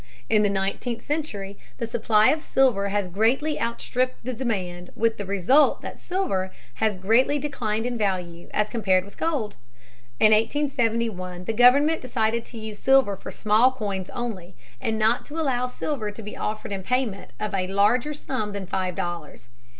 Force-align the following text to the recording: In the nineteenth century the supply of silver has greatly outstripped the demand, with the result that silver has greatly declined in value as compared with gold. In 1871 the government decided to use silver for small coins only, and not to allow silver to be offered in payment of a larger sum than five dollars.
In 0.31 0.41
the 0.41 0.49
nineteenth 0.49 1.05
century 1.05 1.59
the 1.77 1.85
supply 1.85 2.29
of 2.29 2.41
silver 2.41 2.89
has 2.89 3.07
greatly 3.07 3.59
outstripped 3.61 4.25
the 4.25 4.33
demand, 4.33 4.89
with 4.95 5.17
the 5.17 5.27
result 5.27 5.81
that 5.83 5.99
silver 5.99 6.51
has 6.81 6.95
greatly 6.95 7.37
declined 7.37 7.85
in 7.85 7.99
value 7.99 8.49
as 8.51 8.67
compared 8.67 9.05
with 9.05 9.15
gold. 9.15 9.57
In 10.19 10.31
1871 10.33 11.43
the 11.43 11.53
government 11.53 12.01
decided 12.01 12.43
to 12.45 12.57
use 12.57 12.79
silver 12.79 13.15
for 13.15 13.29
small 13.29 13.71
coins 13.71 14.09
only, 14.09 14.55
and 14.81 14.97
not 14.97 15.23
to 15.25 15.39
allow 15.39 15.67
silver 15.67 16.09
to 16.09 16.23
be 16.23 16.35
offered 16.35 16.71
in 16.71 16.81
payment 16.81 17.29
of 17.39 17.53
a 17.53 17.67
larger 17.67 18.15
sum 18.15 18.53
than 18.53 18.65
five 18.65 18.95
dollars. 18.95 19.49